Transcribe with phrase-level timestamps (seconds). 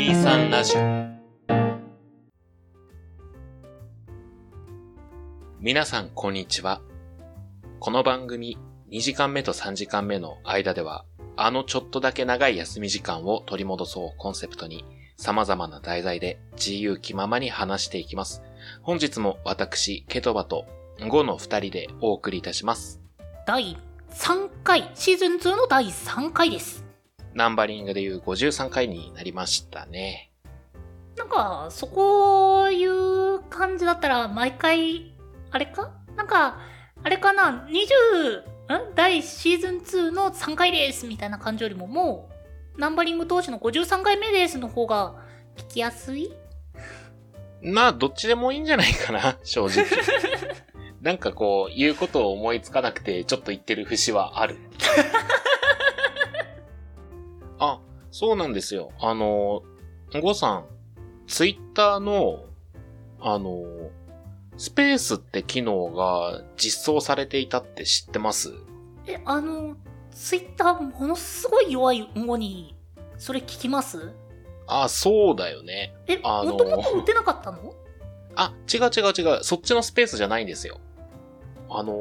[0.00, 0.80] 23ラジオ
[5.60, 6.80] 皆さんこんにちは。
[7.80, 8.56] この番組
[8.90, 11.04] 2時間目と3時間目の間では
[11.36, 14.86] あのちょっとだけ長い休み時間を取り戻そうコンセプトに
[15.18, 18.42] 様々な題材で自由気ままに話していきます。
[18.80, 20.64] 本日も私、ケトバと
[21.00, 23.02] 5の2人でお送りいたします。
[23.46, 23.76] 第
[24.12, 26.89] 3回、シーズン2の第3回です。
[27.34, 30.30] ナンバリングでいう53回になりましたね。
[31.16, 35.12] なんか、そこいう感じだったら、毎回、
[35.50, 35.92] あれか？
[36.16, 36.60] なんか、
[37.02, 38.94] あれかな ?20、ん？
[38.94, 42.28] 第シーズン2の3回ですみたいな感じよりも、も
[42.76, 45.14] う、ナンバリング当時の53回目ですの方が
[45.56, 46.32] 聞きやすい？
[47.62, 49.84] まあ、どっちでもいいんじゃないかな、正直。
[51.02, 54.58] なんかこう、言うことを思いつかなくて、ちょっと言ってる節はある。
[58.10, 58.90] あ、そうなんですよ。
[59.00, 59.62] あの、
[60.20, 60.64] ゴさん、
[61.26, 62.44] ツイッターの、
[63.20, 63.64] あの、
[64.56, 68.52] スペースって機能が実装されていたって知ってます？
[69.06, 69.76] え、あの、
[70.10, 72.76] ツイッターものすごい弱い語に、
[73.16, 74.12] それ聞きます？
[74.66, 75.94] あ、そうだよね。
[76.06, 77.74] え、もともと打てなかったの？
[78.36, 79.44] あ、違う違う違う。
[79.44, 80.78] そっちのスペースじゃないんですよ。
[81.70, 81.96] あのー、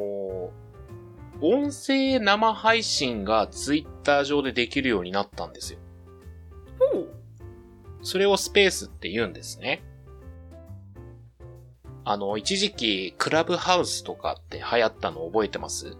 [1.41, 5.79] 音声生配信がツイッター上でできるようになったんですよ。
[6.79, 7.09] ほう。
[8.01, 9.83] それをスペースって言うんですね。
[12.05, 15.95] あの、一時期、クラブハウスとかって流行ったの覚えてます？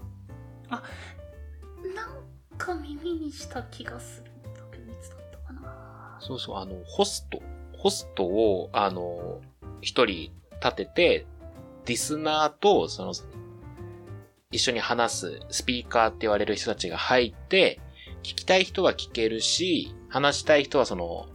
[0.69, 0.81] あ、
[1.95, 6.17] なんか耳にした気がするんだけど、いつだったかな。
[6.21, 7.41] そうそう、あの、ホスト。
[7.77, 9.41] ホストを、あの、
[9.81, 11.27] 一人立てて、
[11.85, 13.13] リスナーと、その、
[14.51, 17.79] 一緒に話すスピーカーって言われる人たちが入って、
[18.23, 21.27] 聞きたい人は聞けるし、話したい人はその、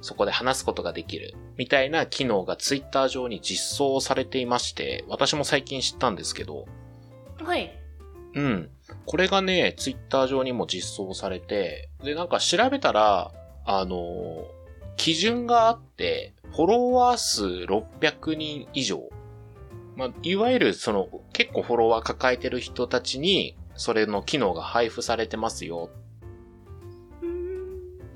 [0.00, 1.34] そこで話すことができる。
[1.56, 6.66] みたいな機能がツイッター上に実装されていまして、私も最近知ったんですけど。
[7.42, 7.72] はい。
[8.34, 8.70] うん。
[9.06, 13.32] これがね、ツイッター上にも実装されて、で、なんか調べたら、
[13.64, 14.46] あの、
[14.96, 19.08] 基準があって、フォロワー数600人以上
[19.96, 25.90] まあ、いわゆるその結構フォロワー抱えてる人たちにそれの機能が配布されてますよ。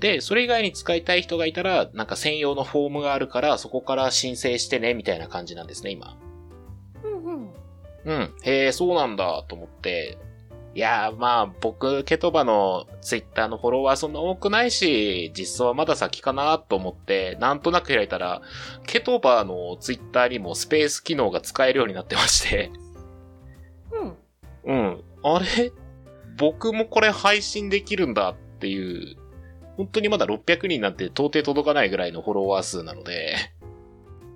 [0.01, 6.19] で、それ以外に使いたい人がいたら、なんか専用のフォームがあるから、そこから申請してね、みたいな感じなんですね、今。
[7.03, 7.55] うんうん。
[8.05, 8.35] うん。
[8.43, 10.19] へえ、そうなんだ、と思って、
[10.75, 18.43] いやー、まあ、僕、ケトバのツイッターのフォロワーそんな多くないし、実装はまだ先かなと思って、なんとなく開いたら、
[18.87, 22.71] ケトバのツイッターにもスペース機能が使えるようになってまして
[23.91, 24.17] うん。
[24.65, 25.05] うん。
[25.23, 25.73] あれ？
[26.37, 29.17] 僕もこれ配信できるんだっていう、
[29.77, 33.37] 本当にまだ600人なんて到底届かないぐらいのフォロワー数なので、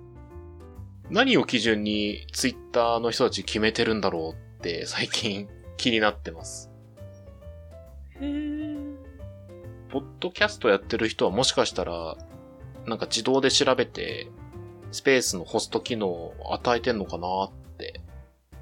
[1.09, 6.71] 何を基準にツイッターの人たち決めてるんだろうって最近 気になってます。
[8.19, 8.95] へー。
[9.89, 12.15] ポッドキャストやってる人はもしかしたら、
[12.85, 14.27] なんか自動で調べて、
[14.91, 17.99] スペースのホスト機能を与えてんのかなって。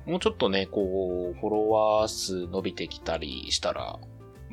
[0.06, 4.00] もうちょっとね、こう、フォロワー数伸びてきたりしたら、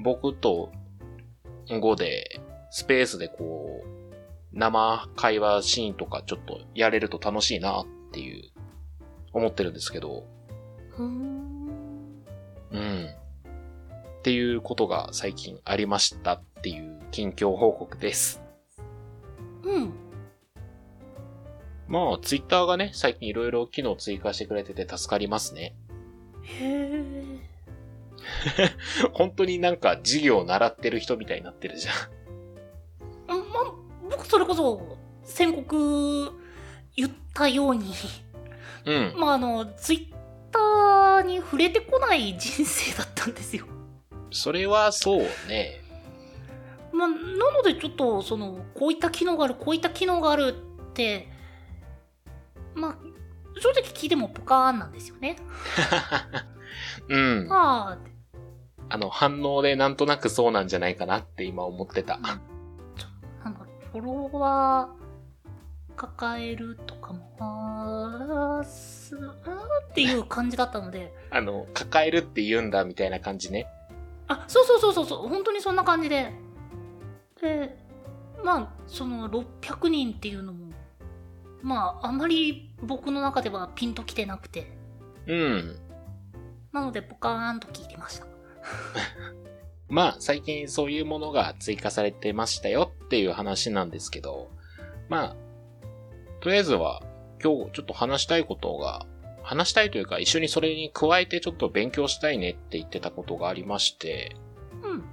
[0.03, 0.71] 僕と
[1.69, 2.41] 5で、
[2.71, 3.97] スペースでこう、
[4.53, 8.51] 生会話シーンとかちょっとやれると楽しいなっていう、
[9.33, 10.25] 思ってるんですけど。
[10.91, 12.25] ふーん。
[12.71, 13.09] うん。
[14.19, 18.43] っていうことが最近ありましたっていう近況報告です。
[19.63, 19.93] うん。
[21.89, 25.77] まあ、ツイッターがね、最近いろいろ機能追加してくれてて助かりますね。
[26.43, 27.56] へえ。
[29.13, 31.95] 本当になんか授業を習ってる人みたいになってるじゃん。
[33.29, 33.73] まあ、
[34.11, 36.33] 僕それこそ、宣告
[36.97, 37.93] 言ったように。
[38.85, 39.15] うん。
[39.17, 40.15] まあ、あの、ツイッ
[40.53, 43.67] タに触れてこない人生だったんですよ。
[44.31, 45.83] それはそうね。
[46.93, 50.55] まあ、なのでちょっと、その、こういった機能がある、こういった機能がある
[50.89, 51.29] って、
[52.75, 52.97] まあ、
[53.61, 55.37] 正直聞いてもポカーンなんですよね。
[57.09, 57.53] うん。
[57.53, 58.16] ああ。
[58.89, 62.19] あの、反応でなんとなくそうなんじゃないかなって今思ってた。
[62.19, 62.41] なん
[63.55, 65.07] だろフォロワー
[65.97, 71.13] 抱えるとかも、あーす、っていう感じだったので。
[71.31, 73.67] あの、抱えるって言うんだみたいな感じね。
[74.29, 76.33] あ、そうそうそうそうそう、本当にそんな感じで。
[77.41, 77.77] で、
[78.45, 80.67] まあ、その600人っていうのも、
[81.63, 84.71] まあ、あまり僕の中ではピンときてなくて。
[85.27, 85.77] うん。
[86.73, 88.27] なので、ポカーンと聞いてました。
[89.89, 94.51] まあ、最近そういうものが追加されてましたよっていう話なんですけど、
[95.09, 95.37] まあ、
[96.41, 97.03] とりあえずは
[97.43, 99.07] 今日ちょっと話したいことが、
[99.43, 104.37] 話したいというか一緒にそれに加えてちょっと勉強したいねって言ってたことがありまして、
[104.83, 105.05] うん。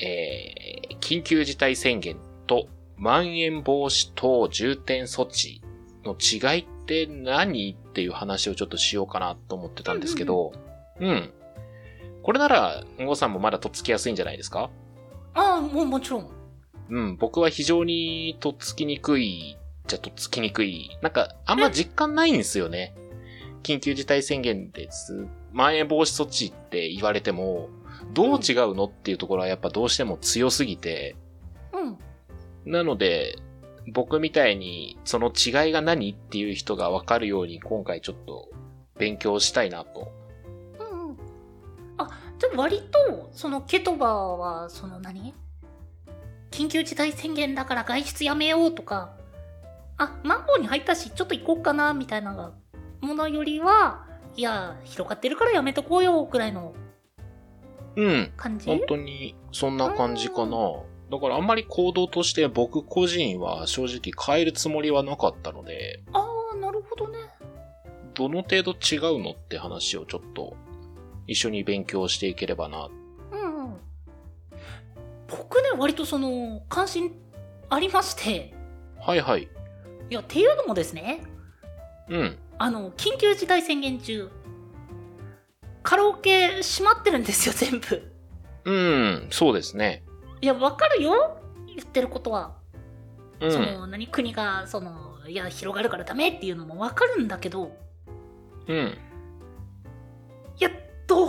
[0.00, 2.16] えー、緊急事態宣言
[2.46, 5.62] とまん延防止等重点措置
[6.04, 10.52] の違いって何っていう話をちょっとしようかなと思ってたんですけど、
[11.00, 11.32] うん。
[12.26, 14.68] これなら、ゴさんもまだとっつきやすいんじゃないですか？
[15.32, 16.30] ああ、もうもちろん。
[16.90, 19.56] うん、僕は非常にとっつきにくい、
[19.86, 20.90] じゃとっつきにくい。
[21.02, 22.96] なんか、あんま実感ないんですよね。
[23.62, 25.28] 緊急事態宣言です。
[25.52, 27.68] まん延防止措置って言われても、
[28.12, 31.14] どう違うのっていうところはやっぱどうしても強すぎて、
[31.72, 31.90] う
[32.68, 32.72] ん。
[32.72, 33.38] なので、
[33.92, 38.48] 僕みたいにその違いが何っていう人がわかるように今回ちょっと
[38.98, 40.10] 勉強したいなと。
[42.38, 45.34] じゃあ割と、そのケトバは、その何？
[46.50, 49.14] 緊急事態宣言だから外出やめようとか、
[49.98, 52.52] あ、マンゴーに入ったし、ちょっと行こうかな、みたいな
[53.00, 54.06] ものよりは、
[54.36, 56.74] いや、広がってるからやめとこうよ、くらいの
[57.96, 58.32] うん。
[58.36, 58.66] 感じ？
[58.66, 60.58] 本当にそんな感じかな。
[61.10, 67.18] だからあんまり行動として僕個人は正直変えるつもりはなかったので、ああ、なるほどね。
[68.12, 70.56] どの程度違うのって話をちょっと
[71.26, 72.88] 一緒に勉強していければな。
[73.32, 73.76] うんうん。
[75.28, 77.12] 僕ね、割とその、関心
[77.68, 78.54] ありまして、
[79.00, 79.42] はいはい。
[79.42, 79.48] い
[80.14, 81.22] や、っていうのもですね、
[82.08, 82.38] うん。
[82.58, 84.30] あの、緊急事態宣言中、
[85.82, 88.12] カラオケ閉まってるんですよ、 全部。
[88.64, 90.04] うん、そうですね。
[90.40, 92.56] いや、わかるよ言ってることは。
[93.40, 93.52] うん。
[93.52, 97.76] その、何、国が、その、いや、広がるからダメっていうのもわかるんだけど、
[98.68, 98.98] うん。
[101.06, 101.28] ど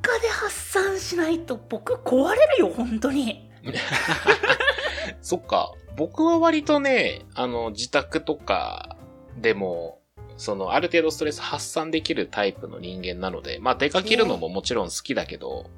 [0.00, 3.50] かで発散しないと僕壊れるよ、本当に。
[5.20, 5.72] そっか。
[5.96, 8.96] 僕は割とね、あの、自宅とか
[9.40, 10.00] でも、
[10.36, 15.70] その、ある程度ストレス発散できるタイプの人間なので、まあ出かけるのももちろん好きだけど、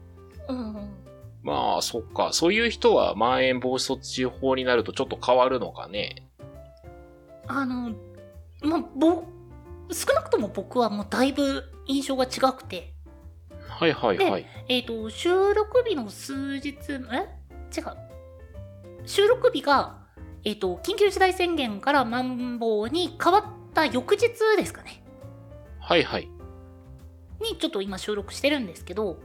[0.48, 0.90] うんうん。
[1.42, 2.32] まあ、そっか。
[2.32, 6.26] そういう人は、まん延防止措置法になるとちょっと変わるのかね。
[7.46, 7.94] あの、
[8.62, 9.22] まあ、ぼ、
[9.92, 12.95] 少なくとも僕はもうだいぶ印象が違くて、
[13.78, 14.46] はいはいはい。
[14.68, 17.28] えっ、と、収録日の数日、え？
[17.76, 17.84] 違う。
[19.04, 19.98] 収録日が、
[20.44, 23.44] えっ、と、緊急事態宣言からマンボウに変わっ
[23.74, 25.04] た翌日ですかね。
[25.78, 26.30] はいはい。
[27.42, 29.18] にちょっと今収録してるんですけど、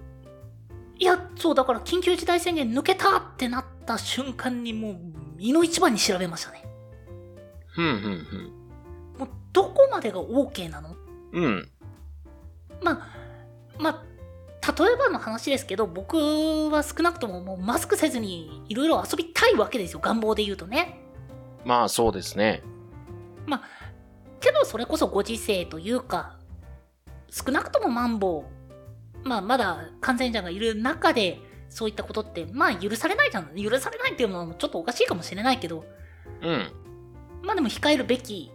[1.00, 4.98] いや、そう、だから緊急事態宣言抜けたってなった瞬間にもう、
[5.38, 6.66] 身の一番に調べましたね。
[7.68, 9.18] ふんふんふん。
[9.18, 10.94] もう、どこまでが OK なの？
[11.32, 11.72] うん。
[12.84, 13.08] まあ、
[13.80, 14.11] まあ、
[14.62, 21.00] 例えばの話ですけど、僕は少なくとももうマスクせずにいろいろ遊びたいわけですよ、願望で言うとね。
[21.66, 22.64] まあそうですね。
[24.40, 26.38] けどそれこそご時世というか、
[27.30, 28.44] 少なくともマンボ
[29.24, 33.56] ウ、まあまだ感染者がいる中で、そういったことって、まあ許されないじゃん。
[33.56, 35.86] 許されないっていうのもちょっとおかしいかもしれないけど、
[36.42, 36.72] うん。
[37.44, 38.52] まあでも控えるべき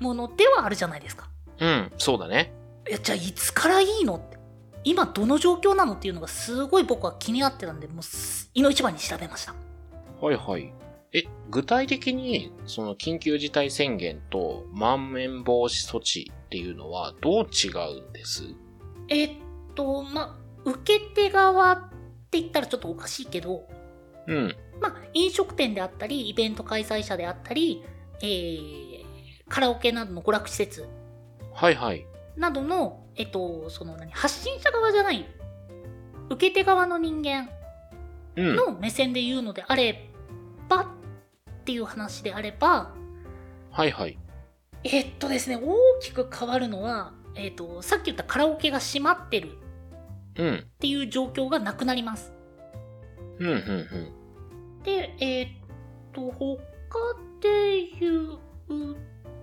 [0.00, 1.28] ものではあるじゃないですか。
[1.60, 1.92] うん。
[1.98, 2.54] そうだね。
[2.88, 4.37] いや、じゃあいつからいいのって。
[4.84, 9.54] 今どの状況なのっていうのがすごい僕は気になってたんで、もうす、胃の一番に調べました。
[10.20, 10.72] はいはい。
[11.12, 17.68] え、具体的に、その緊急事態宣言とまん延防止措置っていうのはどう違
[18.00, 18.44] うんです？
[19.08, 19.30] えっ
[19.74, 21.88] と、まあ、受け手側っ
[22.30, 23.66] て言ったらちょっとおかしいけど、
[24.26, 24.56] うん。
[24.80, 27.82] まあ、飲食店であったり、イベント開催者であったり、
[28.20, 29.04] えー、
[29.48, 30.86] カラオケなどの娯楽施設
[31.54, 32.06] はいはい。
[32.36, 35.26] などの、えっと、その何、発信者側じゃない、
[36.30, 37.50] 受け手側の人間
[38.36, 38.56] うん。
[38.56, 40.08] の目線で言うのであれ
[40.68, 40.86] ば、っ
[41.64, 42.94] ていう話であれば、
[43.70, 44.16] はいはい。
[44.84, 49.50] えっとですね、大きく変わるのは、えっと、さっき言ったカラオケが閉まってる
[50.36, 50.54] うん。
[50.54, 52.32] っていう状況がなくなります。
[53.40, 53.58] うん、うん、う
[54.80, 54.82] ん。
[54.84, 55.48] で、えっ
[56.12, 56.58] と、他
[57.40, 58.38] で言う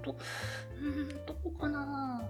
[0.04, 2.22] と、うーん、どこかな？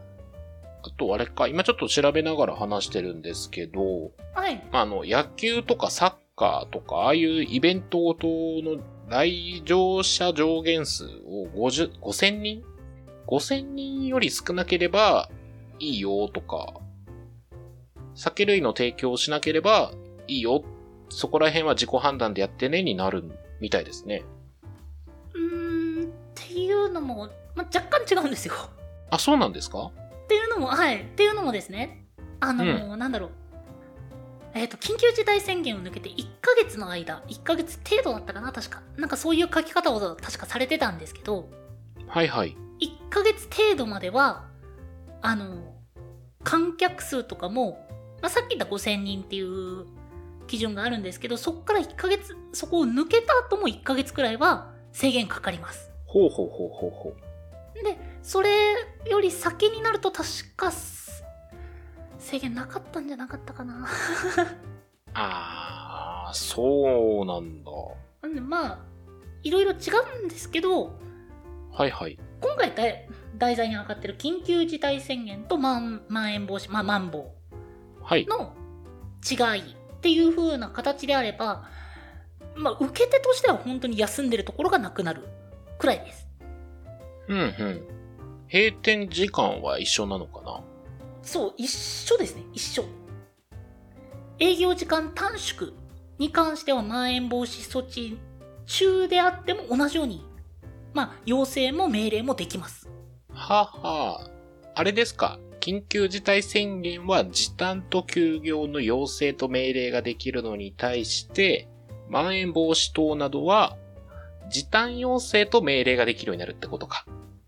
[0.88, 4.64] あと、あれか、今ちょっと調べながら話してるんですけど、はい。
[4.72, 8.78] まあ、あの、野球とかサッカーとか、ああいうイベントごとの
[9.10, 12.64] 来場者上限数を50、5000人
[13.28, 15.30] ?5000 人より少なければ
[15.80, 16.74] いいよとか、
[18.14, 19.92] 酒類の提供をしなければ
[20.28, 20.64] いいよ。
[21.10, 23.24] そこら辺は自己判断でやってねになる
[23.60, 24.24] みたいですね。
[25.34, 28.54] うーん、っていうのも、まあ、若干違うんですよ。
[29.10, 29.92] あ、そうなんですか？
[30.26, 31.04] っていうのも、はい。
[31.04, 32.06] っていうのもですね、
[32.40, 33.30] あの、なんだろう。
[34.56, 38.82] えっ、と、緊急事態宣言を抜けて1ヶ月の間、1ヶ月程度だったかな、確か。
[38.98, 41.50] なんかそういう書き方を確かされてたんですけど、
[42.08, 42.58] はいはい。
[42.82, 44.46] 1ヶ月程度までは、
[45.22, 45.76] あの、
[46.44, 47.86] 観客数とかも、
[48.22, 49.86] まあ、さっき言った5000人っていう
[50.48, 55.92] 基準があるんですけど、そこから1ヶ月、そこを抜けた後も1ヶ月くらいは制限かかります。
[56.06, 57.84] ほうほうほうほうほう。
[57.84, 58.50] で、それ
[59.08, 60.28] より先になると確
[60.58, 61.24] かす
[62.18, 63.88] 制限なかったんじゃなかったかな。
[65.14, 67.72] あー、そうなんだ。
[68.24, 68.80] なんでまあ、
[69.44, 69.76] いろいろ違
[70.24, 70.98] うんですけど、
[71.72, 72.18] はいはい。
[72.42, 77.32] 今回題題材に上がってる緊急事態宣言とまんまん延防止、まあ、まん防
[78.02, 78.26] はい。
[78.26, 78.56] の
[79.30, 81.70] 違いっていう風な形であれば、
[82.56, 85.28] まあ、受け手としては本当に休んでるところがなくなる
[85.78, 86.28] くらいです。
[87.28, 88.05] うんうん。
[88.56, 90.62] 閉店時間は一緒なのかな？
[91.22, 92.86] そう、一緒ですね、一緒。
[94.40, 95.74] 営業時間短縮
[96.18, 98.18] に関してはまん延防止措置
[98.66, 100.26] 中であっても同じように、
[100.94, 102.90] まあ、要請も命令もできます。
[103.34, 104.30] はは
[104.74, 105.38] あれですか？
[105.60, 111.68] 緊急事態宣言は時短と休業の要請と命令ができるのに対して、
[112.08, 113.76] まん延防止等などは
[114.50, 117.06] 時短要請と命令ができるようになるってことか。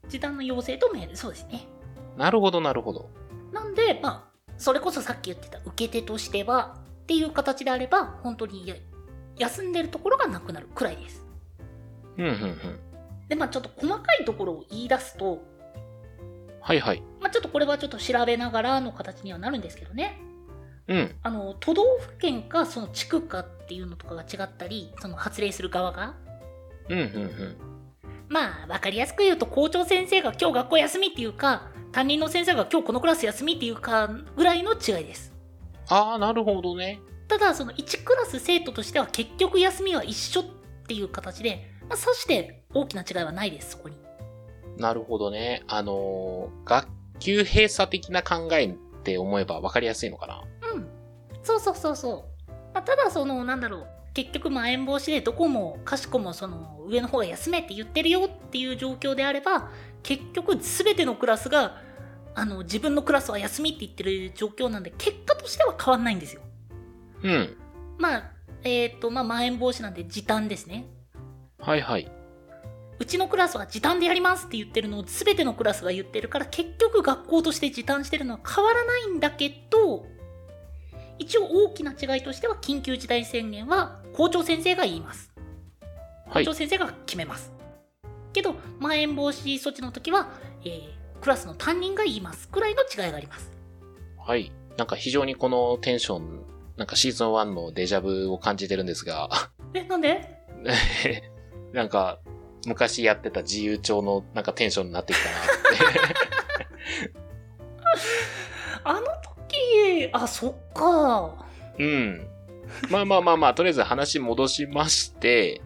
[0.10, 1.68] 時短の要請と命令、そうですね。
[2.18, 3.10] なるほどなるほど。
[3.52, 8.76] なんで、まあ、それこそさっき言ってた受け手としてはっていう形であれば、本当にや
[9.38, 11.26] 休んでるところがなくなるくらいです。
[12.18, 12.80] うんうんうん。
[13.30, 15.44] で、まあちょっと細かいところを言い出すと、
[16.62, 17.04] はいはい。
[17.22, 20.20] まあちょっとこれはちょっと調べながらの形にはなるんですけどね。
[20.88, 21.16] うん。
[21.22, 26.16] あの、都道府県かその地区かっていうのとかが違ったり、その発令する側が。
[26.90, 27.77] うんうんうん。
[28.30, 35.34] まあ、わかりやすく言うと校長先生が今日学校休みっていうか、担任の先生が今日このクラス休みっていうか、ぐらいの違いです。
[35.90, 37.00] ああ、なるほどね。
[37.28, 40.46] ただその1クラス生徒としては結局休みは一緒っ
[40.88, 43.98] ていう形で、まあ、さして大きな違いはないですそこに
[44.78, 45.64] なるほどね。
[45.68, 46.88] あのー学
[47.20, 50.44] 級閉鎖的な考えって思えば分かりやすいのかな？
[50.74, 50.88] うん
[51.44, 59.70] そうそうそうそう、まあ、ただそのなんだろう結局まん延防止でどこもかしこもその上の方が休めって言ってるよっていう状況であれば
[60.02, 61.84] 結局全てのクラスが
[62.34, 66.42] あの自分のクラスは休みって言ってる状況なんで結果としては変わんないんですよ
[67.22, 67.58] うん。
[68.00, 68.32] まあ
[68.64, 70.88] えっ、とまあまん延防止なんで時短ですね
[71.60, 72.12] はいはい。
[72.98, 80.08] うちのクラスは時短でやりますって言ってるのを全てのクラスが言ってるから結局学校として時短してるのは変わらないんだけど
[81.20, 85.32] 一応大きな違いとしては緊急事態宣言は校長先生が言います
[86.28, 86.58] はい校長。
[86.58, 87.54] 先生が決めます、
[88.34, 90.30] けどまん延防止措置の時は、
[90.66, 93.52] えークラスの担任が言いますくらいの違いがあります
[94.24, 94.52] はい。
[94.78, 96.44] なんか非常にこのテンション、
[96.78, 99.30] なんかシーズン1のデジャブを感じてるんですが、
[99.74, 100.22] えなんで？
[101.74, 102.20] なんか
[102.68, 107.10] 昔やってた自由帳のなんかテンションになってきたなって。
[108.84, 111.34] あの時あそっか
[111.80, 112.28] うん。
[112.90, 115.62] まあまあまあまあ、とりあえず話戻しまして、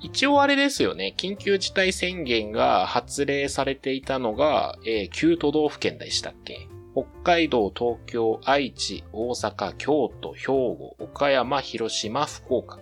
[0.00, 6.68] 一応あれですよね、緊急事態宣言が発令されていたのが、えー9都道府県でしたっけ？
[6.94, 12.80] 北海道、東京、愛知、大阪、京都、兵庫、岡山、広島、福岡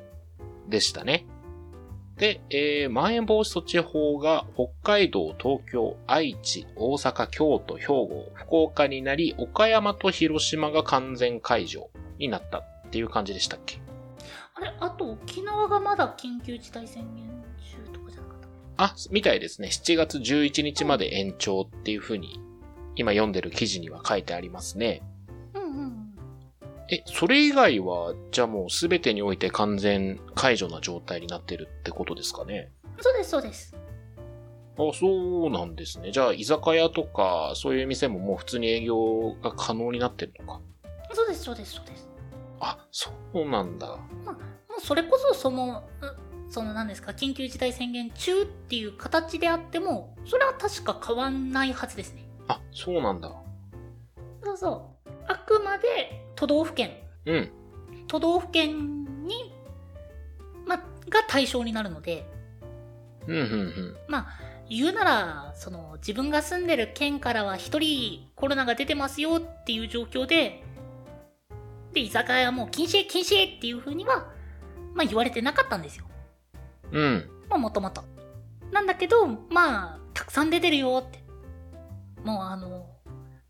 [0.68, 1.26] でしたね。
[2.16, 11.90] で、えー、まん延防止措置法が北海道、東京、愛知、大阪、京都、兵庫、福岡になり、岡山と広島が完全解除。
[12.18, 13.78] になったっていう感じでしたっけ？
[14.54, 17.26] あれあと沖縄がまだ緊急事態宣言
[17.84, 18.40] 中とかじゃなかっ
[18.76, 18.84] た？
[18.84, 19.68] あ、みたいですね。
[19.68, 22.40] 7月11日まで延長っていう風に、
[22.94, 25.02] 今読んでる記事には書いてありますね。
[25.54, 26.14] うんうんうん
[26.88, 32.70] え、それ以外は、じゃあもうすべてにおいて完全解除な状態になってるってことですかね？
[33.00, 33.74] そうですそうです
[34.78, 36.12] あ、そうなんですね。
[36.12, 40.60] じゃあ、居酒屋とか、そういう店ももう普通に営業が可能になってるのか？
[41.44, 43.86] そうですそうですそうですあ、そうなんだ。
[43.88, 43.96] も
[44.78, 53.32] うそれこそそのうその何ですか緊急事態宣言中っていう形であってもそれは確か変わんないはずですねあ、そうなんだ。
[54.44, 56.92] そうそうあくまで都道府県
[57.26, 57.50] うん。
[58.06, 59.52] 都道府県に、
[60.66, 60.82] ま、が
[61.26, 62.26] 対象になるので
[63.26, 63.96] うん、うん、うん。
[64.08, 64.26] まあ
[64.68, 70.64] 言うならその自分が住んでる県からは一人コロナが出てますよっていう状況で
[71.96, 74.28] で居酒屋も禁止禁止っていう風には、
[74.94, 76.04] まあ、言われてなかったんですよ
[76.92, 77.28] うん。
[77.48, 78.04] まあもともと。
[78.70, 81.24] なんだけど、まあ、たくさん出てるよって。
[82.22, 82.86] もうあの、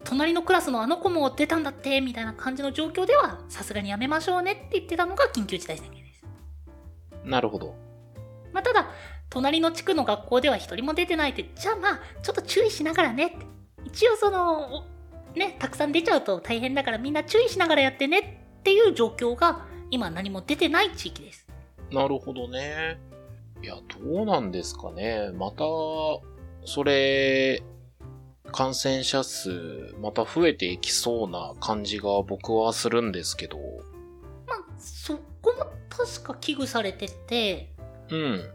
[0.04, 6.24] 隣のクラスのあの子も出たんだってみたいな感じの状況ではさすがにやめましょうねって言ってたのが緊急事態宣言です。
[7.24, 7.74] なるほど。
[8.52, 8.88] まあ、ただ
[9.28, 13.38] 隣の地区の学校では一人も出てないってじゃあまあちょっと注意しながらねって
[13.84, 14.84] 一応その
[15.36, 18.18] ねたくさん出ちゃうと大変だからみんな注意しながらやってね
[18.60, 21.46] っていう状況が今何も出てない地域です。
[21.92, 22.98] なるほどね。
[23.62, 25.30] いや、どうなんですかね。
[25.34, 25.64] また、
[26.64, 27.62] それ、
[28.52, 33.58] 感染者数、また増えていきそうな感じが僕はするんですけど。
[34.46, 37.72] まあそこも確か危惧されてて
[38.10, 38.50] うん。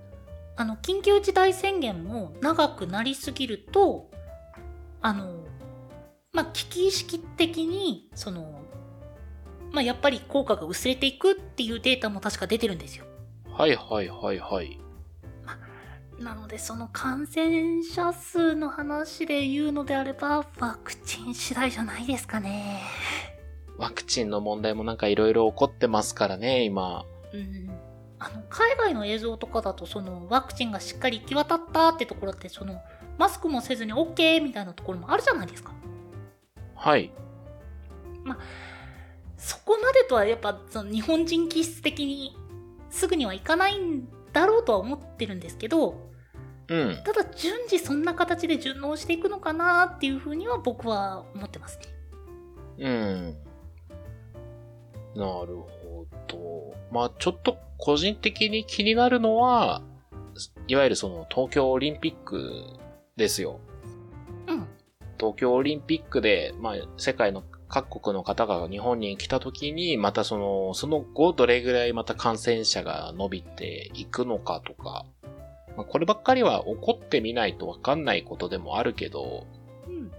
[0.55, 4.09] あの緊急事態宣言も長くなりすぎると
[5.01, 5.43] あの
[6.33, 8.61] まあ危機意識的にその
[9.71, 13.05] まあやっぱり効果が薄れていくっていうデータも確か出てるんですよ
[13.51, 14.77] はいはいはいはい。
[16.19, 22.81] なのでその感染者数の話で言うのであればワクチン次第じゃないですかね
[23.77, 27.05] ワクチンの問題もなんかいろいろ起こってますからね、今。
[27.33, 27.71] うん
[28.19, 32.79] あの海外の映像とかだとそのワクチンがしっかり行き渡ったってところってその
[33.17, 35.73] マスクもせずに OK みたいなところもあるじゃないですか
[36.81, 37.11] はい。
[39.37, 42.35] そこまでとはやっぱその日本人気質的に
[42.89, 45.99] すぐにはいかないんだろうとは思ってるんですけど
[46.67, 46.97] うん。
[47.03, 51.85] ただ順次そんな形で順応していくのかなっていうふうには僕は思ってますね
[52.79, 53.37] うん。
[55.15, 56.73] なるほど。
[56.91, 59.83] まあちょっと個人的に気になるのは、
[60.67, 62.63] いわゆるその東京オリンピック
[63.17, 63.59] ですよ。
[65.25, 75.05] うん東京オリンピックで、まあ世界の各国の方が日本に来た時に、またその、その後どれぐらいまた感染者が伸びていくのかとか、
[75.77, 79.47] まあ、こればっかりは起こってみないとわかんないことでもあるけど、
[79.87, 80.11] うん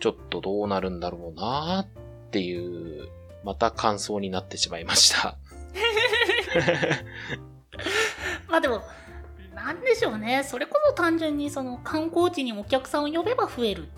[0.00, 1.86] ちょっとどうなるんだろうなっ
[2.30, 3.08] ていう、
[3.44, 5.36] また感想になってしまいました。
[8.48, 8.80] まあでも
[9.54, 13.88] なんでしょうねそれこそ単純にその観光地にお客さんを呼べば増える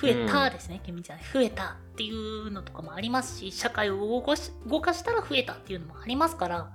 [0.00, 6.70] 増えたですね、君じゃない増えたっていうのとかもありますし社会を動かし動かしたら増えたっていうのもありますから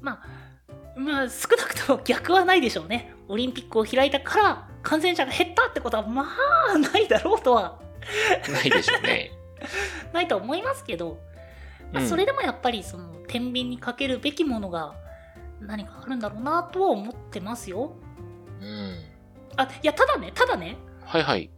[0.00, 6.26] まあまあ少なくとも逆はないでしょうねオリンピックを開いたから感染者が減ったってことはま
[6.74, 7.80] あないだろうとは
[8.50, 9.32] ないでしょうね。
[10.12, 11.18] ないと思いますけど、
[11.92, 14.94] まあうんそれでもやっぱりその天秤にかけるべきものが
[15.60, 17.94] 何かあるんだろうなとは思ってますよ。
[18.60, 19.04] うん。
[19.56, 21.50] あいやただねただねはいはい。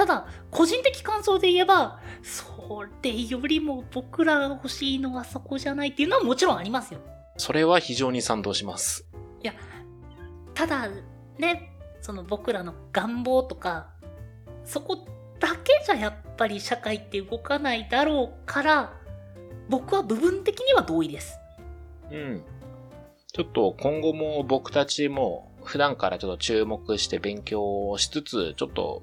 [0.00, 7.00] ただ個人的感想で言えばそれよりも僕らが欲しいのはそこじゃないっていうのはもちろんありますよ。
[7.36, 9.06] それは非常に賛同します。
[10.54, 10.88] ただ
[11.36, 13.88] ねその僕らの願望とか
[14.64, 15.06] そこ
[15.38, 18.94] だけじゃやっぱり社会って動かないだろうから
[19.68, 21.38] 僕は部分的には同意です。
[22.10, 22.42] うん。
[23.34, 29.02] ちょっと今後も僕たちも普段からちょっと注目して勉強をしつつ、ちょっと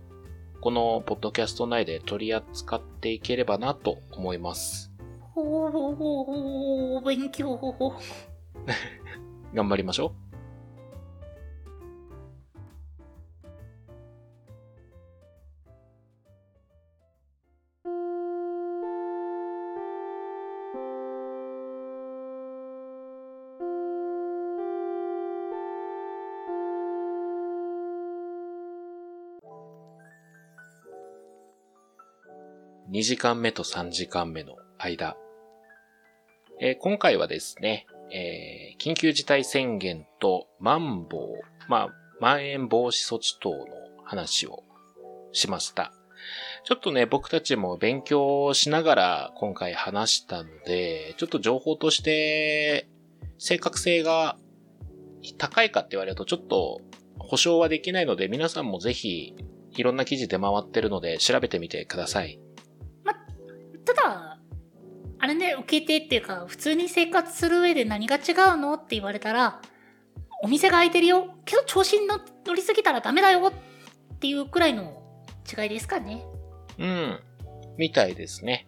[0.62, 4.91] このポッドキャスト内で取り扱っていければなと思います。
[5.36, 7.58] おー勉強
[9.54, 10.27] 頑張りましょう。
[32.89, 35.17] 2時間目と3時間目の間。
[36.62, 41.32] えー今回はですね、えー緊急事態宣言とマンボウ、
[41.67, 41.89] まあ、
[42.21, 43.65] まん延防止措置等の
[44.06, 44.63] 話を
[45.34, 45.91] しました。
[46.63, 52.88] ちょっとね、僕たちも勉強しながら今回話したので、ちょっと情報として
[53.38, 54.38] 正確性が
[55.38, 56.80] 高いかって言われるとちょっと
[57.19, 59.36] 保証はできないので、皆さんもぜひ
[59.76, 62.39] いろんな記事出回ってるので調べてみてください。
[65.28, 69.62] れね受け手っていうか普通に生活する上で何が違うのって言われたら
[70.42, 75.04] お店が開いてるよけど調子に乗乗りすぎたらダメだよっていうくらいの
[75.58, 76.26] 違いですかね
[76.80, 77.20] うん。
[77.78, 78.68] みたいですね。